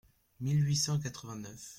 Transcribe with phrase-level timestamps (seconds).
[0.39, 1.69] mille huit cent quatre-vingt-neuf.